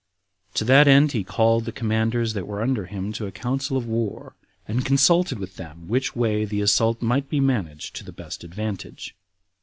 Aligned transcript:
To 0.55 0.63
that 0.65 0.87
end 0.87 1.11
he 1.11 1.23
called 1.23 1.65
the 1.65 1.71
commanders 1.71 2.33
that 2.33 2.47
were 2.47 2.63
under 2.63 2.87
him 2.87 3.13
to 3.13 3.27
a 3.27 3.31
council 3.31 3.77
of 3.77 3.85
war, 3.85 4.33
and 4.67 4.83
consulted 4.83 5.37
with 5.37 5.57
them 5.57 5.87
which 5.87 6.15
way 6.15 6.43
the 6.43 6.61
assault 6.61 7.03
might 7.03 7.29
be 7.29 7.39
managed 7.39 7.95
to 7.97 8.03
the 8.03 8.11
best 8.11 8.43
advantage. 8.43 9.15